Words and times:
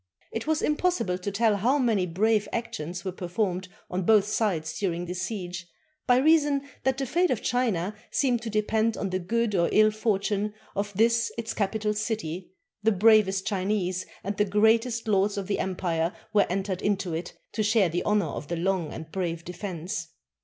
It 0.31 0.47
was 0.47 0.63
impossible 0.63 1.19
to 1.19 1.31
tell 1.31 1.57
how 1.57 1.77
many 1.77 2.07
brave 2.07 2.47
actions 2.51 3.05
were 3.05 3.11
performed 3.11 3.67
on 3.87 4.01
both 4.01 4.25
sides 4.25 4.79
during 4.79 5.05
this 5.05 5.21
siege, 5.21 5.67
by 6.07 6.17
reason 6.17 6.67
that 6.83 6.97
the 6.97 7.05
fate 7.05 7.29
of 7.29 7.43
China 7.43 7.93
seeming 8.09 8.39
to 8.39 8.49
depend 8.49 8.97
on 8.97 9.11
the 9.11 9.19
good 9.19 9.53
or 9.53 9.69
ill 9.71 9.91
fortime 9.91 10.53
of 10.75 10.91
this 10.95 11.31
its 11.37 11.53
capital 11.53 11.93
city, 11.93 12.49
the 12.81 12.91
bravest 12.91 13.45
Chinese 13.45 14.07
and 14.23 14.49
greatest 14.49 15.07
lords 15.07 15.37
of 15.37 15.45
the 15.45 15.59
empire 15.59 16.13
were 16.33 16.47
entered 16.49 16.81
into 16.81 17.13
it 17.13 17.37
to 17.51 17.61
share 17.61 17.89
the 17.89 18.01
honor 18.01 18.25
of 18.25 18.47
the 18.47 18.57
long 18.57 18.91
and 18.91 19.11
brave 19.11 19.45
defense. 19.45 20.07